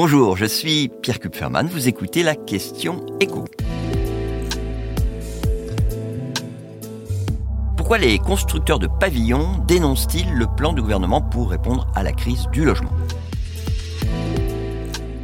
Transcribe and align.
Bonjour, 0.00 0.36
je 0.36 0.44
suis 0.44 0.92
Pierre 1.02 1.18
Kupferman, 1.18 1.66
vous 1.66 1.88
écoutez 1.88 2.22
la 2.22 2.36
question 2.36 3.04
écho. 3.18 3.46
Pourquoi 7.76 7.98
les 7.98 8.20
constructeurs 8.20 8.78
de 8.78 8.86
pavillons 8.86 9.48
dénoncent-ils 9.66 10.32
le 10.32 10.46
plan 10.56 10.72
du 10.72 10.82
gouvernement 10.82 11.20
pour 11.20 11.50
répondre 11.50 11.88
à 11.96 12.04
la 12.04 12.12
crise 12.12 12.46
du 12.52 12.64
logement? 12.64 12.92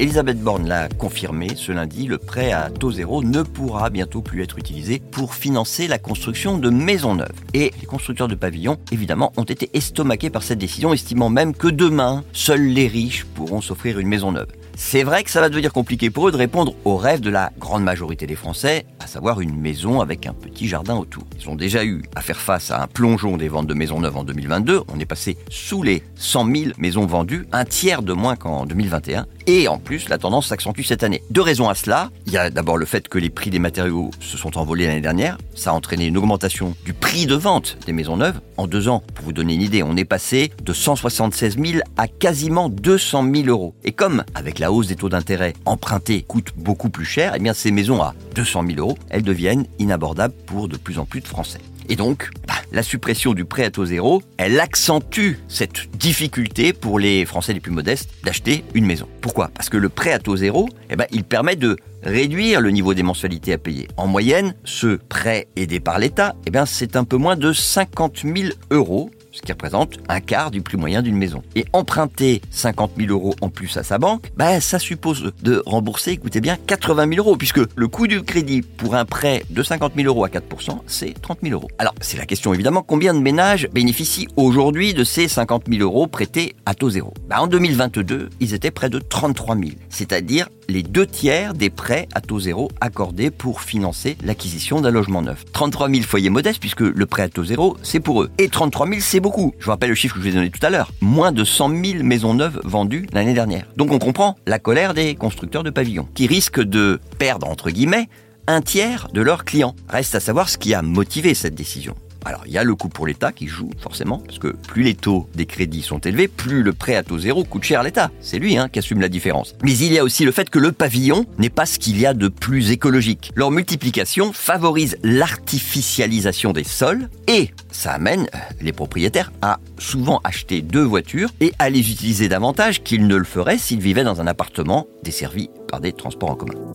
Elisabeth 0.00 0.38
Borne 0.38 0.68
l'a 0.68 0.88
confirmé 0.88 1.56
ce 1.56 1.72
lundi, 1.72 2.06
le 2.06 2.18
prêt 2.18 2.52
à 2.52 2.70
taux 2.70 2.92
zéro 2.92 3.24
ne 3.24 3.42
pourra 3.42 3.90
bientôt 3.90 4.22
plus 4.22 4.44
être 4.44 4.56
utilisé 4.56 5.00
pour 5.00 5.34
financer 5.34 5.88
la 5.88 5.98
construction 5.98 6.56
de 6.56 6.70
maisons 6.70 7.16
neuves. 7.16 7.40
Et 7.52 7.72
les 7.80 7.86
constructeurs 7.86 8.28
de 8.28 8.36
pavillons, 8.36 8.76
évidemment, 8.92 9.32
ont 9.36 9.42
été 9.42 9.70
estomaqués 9.72 10.30
par 10.30 10.44
cette 10.44 10.60
décision, 10.60 10.92
estimant 10.92 11.30
même 11.30 11.52
que 11.52 11.66
demain, 11.66 12.22
seuls 12.32 12.68
les 12.68 12.86
riches 12.86 13.24
pourront 13.24 13.60
s'offrir 13.60 13.98
une 13.98 14.06
maison 14.06 14.30
neuve. 14.30 14.46
C'est 14.80 15.02
vrai 15.02 15.24
que 15.24 15.30
ça 15.30 15.40
va 15.40 15.48
devenir 15.48 15.72
compliqué 15.72 16.08
pour 16.08 16.28
eux 16.28 16.30
de 16.30 16.36
répondre 16.36 16.72
au 16.84 16.96
rêve 16.96 17.20
de 17.20 17.30
la 17.30 17.50
grande 17.58 17.82
majorité 17.82 18.26
des 18.28 18.36
Français, 18.36 18.86
à 19.00 19.08
savoir 19.08 19.40
une 19.40 19.54
maison 19.54 20.00
avec 20.00 20.24
un 20.24 20.32
petit 20.32 20.68
jardin 20.68 20.96
autour. 20.96 21.24
Ils 21.38 21.48
ont 21.50 21.56
déjà 21.56 21.84
eu 21.84 22.04
à 22.14 22.22
faire 22.22 22.38
face 22.38 22.70
à 22.70 22.84
un 22.84 22.86
plongeon 22.86 23.36
des 23.36 23.48
ventes 23.48 23.66
de 23.66 23.74
maisons 23.74 24.00
neuves 24.00 24.16
en 24.16 24.24
2022. 24.24 24.82
On 24.88 25.00
est 25.00 25.04
passé 25.04 25.36
sous 25.50 25.82
les 25.82 26.04
100 26.14 26.54
000 26.54 26.64
maisons 26.78 27.06
vendues, 27.06 27.46
un 27.52 27.64
tiers 27.64 28.02
de 28.02 28.12
moins 28.12 28.36
qu'en 28.36 28.66
2021. 28.66 29.26
Et 29.48 29.66
en 29.66 29.78
plus, 29.78 30.08
la 30.10 30.18
tendance 30.18 30.46
s'accentue 30.46 30.82
cette 30.82 31.02
année. 31.02 31.22
Deux 31.30 31.40
raisons 31.40 31.68
à 31.68 31.74
cela. 31.74 32.10
Il 32.26 32.32
y 32.32 32.36
a 32.36 32.50
d'abord 32.50 32.76
le 32.76 32.84
fait 32.84 33.08
que 33.08 33.18
les 33.18 33.30
prix 33.30 33.50
des 33.50 33.58
matériaux 33.58 34.10
se 34.20 34.36
sont 34.36 34.58
envolés 34.58 34.86
l'année 34.86 35.00
dernière. 35.00 35.38
Ça 35.54 35.70
a 35.70 35.72
entraîné 35.72 36.06
une 36.06 36.18
augmentation 36.18 36.76
du 36.84 36.92
prix 36.92 37.26
de 37.26 37.34
vente 37.34 37.78
des 37.86 37.92
maisons 37.92 38.18
neuves. 38.18 38.40
En 38.58 38.66
deux 38.66 38.88
ans, 38.88 39.02
pour 39.14 39.24
vous 39.24 39.32
donner 39.32 39.54
une 39.54 39.62
idée, 39.62 39.82
on 39.82 39.96
est 39.96 40.04
passé 40.04 40.52
de 40.62 40.72
176 40.72 41.56
000 41.58 41.78
à 41.96 42.08
quasiment 42.08 42.68
200 42.68 43.26
000 43.34 43.48
euros. 43.48 43.74
Et 43.84 43.92
comme, 43.92 44.22
avec 44.34 44.58
la 44.58 44.67
hausse 44.70 44.88
des 44.88 44.96
taux 44.96 45.08
d'intérêt, 45.08 45.54
emprunter 45.64 46.22
coûte 46.22 46.52
beaucoup 46.56 46.90
plus 46.90 47.04
cher, 47.04 47.32
eh 47.36 47.38
bien 47.38 47.54
ces 47.54 47.70
maisons 47.70 48.02
à 48.02 48.14
200 48.34 48.64
000 48.66 48.78
euros, 48.78 48.98
elles 49.10 49.22
deviennent 49.22 49.66
inabordables 49.78 50.34
pour 50.46 50.68
de 50.68 50.76
plus 50.76 50.98
en 50.98 51.04
plus 51.04 51.20
de 51.20 51.28
Français. 51.28 51.60
Et 51.88 51.96
donc, 51.96 52.30
bah, 52.46 52.54
la 52.70 52.82
suppression 52.82 53.32
du 53.32 53.46
prêt 53.46 53.64
à 53.64 53.70
taux 53.70 53.86
zéro, 53.86 54.22
elle 54.36 54.60
accentue 54.60 55.38
cette 55.48 55.90
difficulté 55.96 56.74
pour 56.74 56.98
les 56.98 57.24
Français 57.24 57.54
les 57.54 57.60
plus 57.60 57.72
modestes 57.72 58.10
d'acheter 58.24 58.62
une 58.74 58.84
maison. 58.84 59.08
Pourquoi? 59.22 59.50
Parce 59.54 59.70
que 59.70 59.78
le 59.78 59.88
prêt 59.88 60.12
à 60.12 60.18
taux 60.18 60.36
zéro, 60.36 60.68
eh 60.90 60.96
ben, 60.96 61.06
il 61.10 61.24
permet 61.24 61.56
de 61.56 61.76
réduire 62.02 62.60
le 62.60 62.70
niveau 62.70 62.92
des 62.92 63.02
mensualités 63.02 63.54
à 63.54 63.58
payer. 63.58 63.88
En 63.96 64.06
moyenne, 64.06 64.54
ce 64.64 64.96
prêt 64.96 65.48
aidé 65.56 65.80
par 65.80 65.98
l'État, 65.98 66.34
eh 66.46 66.50
c'est 66.66 66.96
un 66.96 67.04
peu 67.04 67.16
moins 67.16 67.36
de 67.36 67.52
50 67.52 68.18
000 68.22 68.50
euros 68.70 69.10
ce 69.32 69.42
qui 69.42 69.52
représente 69.52 69.98
un 70.08 70.20
quart 70.20 70.50
du 70.50 70.62
prix 70.62 70.76
moyen 70.76 71.02
d'une 71.02 71.16
maison. 71.16 71.42
Et 71.54 71.64
emprunter 71.72 72.40
50 72.50 72.92
000 72.96 73.10
euros 73.10 73.34
en 73.40 73.48
plus 73.48 73.76
à 73.76 73.82
sa 73.82 73.98
banque, 73.98 74.30
bah, 74.36 74.60
ça 74.60 74.78
suppose 74.78 75.32
de 75.42 75.62
rembourser, 75.66 76.12
écoutez 76.12 76.40
bien, 76.40 76.56
80 76.66 77.08
000 77.14 77.18
euros, 77.18 77.36
puisque 77.36 77.60
le 77.74 77.88
coût 77.88 78.06
du 78.06 78.22
crédit 78.22 78.62
pour 78.62 78.94
un 78.94 79.04
prêt 79.04 79.44
de 79.50 79.62
50 79.62 79.92
000 79.96 80.06
euros 80.06 80.24
à 80.24 80.28
4%, 80.28 80.80
c'est 80.86 81.20
30 81.20 81.38
000 81.42 81.54
euros. 81.54 81.68
Alors, 81.78 81.94
c'est 82.00 82.16
la 82.16 82.26
question 82.26 82.54
évidemment, 82.54 82.82
combien 82.82 83.14
de 83.14 83.20
ménages 83.20 83.68
bénéficient 83.72 84.28
aujourd'hui 84.36 84.94
de 84.94 85.04
ces 85.04 85.28
50 85.28 85.64
000 85.68 85.82
euros 85.82 86.06
prêtés 86.06 86.54
à 86.66 86.74
taux 86.74 86.90
zéro? 86.90 87.12
Bah, 87.28 87.40
En 87.40 87.46
2022, 87.46 88.30
ils 88.40 88.54
étaient 88.54 88.70
près 88.70 88.90
de 88.90 88.98
33 88.98 89.56
000, 89.56 89.70
c'est-à-dire 89.88 90.48
les 90.68 90.82
deux 90.82 91.06
tiers 91.06 91.54
des 91.54 91.70
prêts 91.70 92.08
à 92.14 92.20
taux 92.20 92.40
zéro 92.40 92.70
accordés 92.80 93.30
pour 93.30 93.62
financer 93.62 94.18
l'acquisition 94.22 94.80
d'un 94.80 94.90
logement 94.90 95.22
neuf. 95.22 95.44
33 95.52 95.88
000 95.88 96.02
foyers 96.02 96.30
modestes, 96.30 96.60
puisque 96.60 96.80
le 96.80 97.06
prêt 97.06 97.22
à 97.22 97.28
taux 97.28 97.44
zéro, 97.44 97.76
c'est 97.82 98.00
pour 98.00 98.22
eux. 98.22 98.30
Et 98.38 98.48
33 98.48 98.86
000, 98.86 99.00
c'est 99.00 99.17
beaucoup. 99.20 99.54
Je 99.58 99.64
vous 99.64 99.70
rappelle 99.70 99.90
le 99.90 99.94
chiffre 99.94 100.14
que 100.14 100.20
je 100.20 100.28
vous 100.28 100.32
ai 100.32 100.36
donné 100.36 100.50
tout 100.50 100.64
à 100.64 100.70
l'heure. 100.70 100.92
Moins 101.00 101.32
de 101.32 101.44
100 101.44 101.70
000 101.84 102.02
maisons 102.02 102.34
neuves 102.34 102.60
vendues 102.64 103.06
l'année 103.12 103.34
dernière. 103.34 103.66
Donc 103.76 103.92
on 103.92 103.98
comprend 103.98 104.36
la 104.46 104.58
colère 104.58 104.94
des 104.94 105.14
constructeurs 105.14 105.62
de 105.62 105.70
pavillons, 105.70 106.08
qui 106.14 106.26
risquent 106.26 106.62
de 106.62 107.00
perdre, 107.18 107.48
entre 107.48 107.70
guillemets, 107.70 108.08
un 108.46 108.62
tiers 108.62 109.08
de 109.12 109.20
leurs 109.20 109.44
clients. 109.44 109.74
Reste 109.88 110.14
à 110.14 110.20
savoir 110.20 110.48
ce 110.48 110.58
qui 110.58 110.74
a 110.74 110.82
motivé 110.82 111.34
cette 111.34 111.54
décision. 111.54 111.94
Alors, 112.28 112.42
il 112.44 112.52
y 112.52 112.58
a 112.58 112.62
le 112.62 112.74
coût 112.74 112.90
pour 112.90 113.06
l'État 113.06 113.32
qui 113.32 113.46
joue, 113.46 113.70
forcément, 113.80 114.18
parce 114.18 114.38
que 114.38 114.48
plus 114.48 114.82
les 114.82 114.94
taux 114.94 115.26
des 115.34 115.46
crédits 115.46 115.80
sont 115.80 115.98
élevés, 115.98 116.28
plus 116.28 116.62
le 116.62 116.74
prêt 116.74 116.94
à 116.94 117.02
taux 117.02 117.18
zéro 117.18 117.42
coûte 117.42 117.64
cher 117.64 117.80
à 117.80 117.82
l'État. 117.82 118.10
C'est 118.20 118.38
lui 118.38 118.58
hein, 118.58 118.68
qui 118.68 118.80
assume 118.80 119.00
la 119.00 119.08
différence. 119.08 119.54
Mais 119.64 119.74
il 119.78 119.90
y 119.90 119.98
a 119.98 120.04
aussi 120.04 120.26
le 120.26 120.30
fait 120.30 120.50
que 120.50 120.58
le 120.58 120.72
pavillon 120.72 121.24
n'est 121.38 121.48
pas 121.48 121.64
ce 121.64 121.78
qu'il 121.78 121.98
y 121.98 122.04
a 122.04 122.12
de 122.12 122.28
plus 122.28 122.70
écologique. 122.70 123.32
Leur 123.34 123.50
multiplication 123.50 124.34
favorise 124.34 124.98
l'artificialisation 125.02 126.52
des 126.52 126.64
sols 126.64 127.08
et 127.28 127.48
ça 127.72 127.92
amène 127.92 128.26
euh, 128.34 128.38
les 128.60 128.72
propriétaires 128.72 129.32
à 129.40 129.58
souvent 129.78 130.20
acheter 130.22 130.60
deux 130.60 130.84
voitures 130.84 131.30
et 131.40 131.54
à 131.58 131.70
les 131.70 131.90
utiliser 131.90 132.28
davantage 132.28 132.82
qu'ils 132.82 133.06
ne 133.06 133.16
le 133.16 133.24
feraient 133.24 133.56
s'ils 133.56 133.80
vivaient 133.80 134.04
dans 134.04 134.20
un 134.20 134.26
appartement 134.26 134.86
desservi 135.02 135.48
par 135.70 135.80
des 135.80 135.94
transports 135.94 136.32
en 136.32 136.34
commun. 136.34 136.74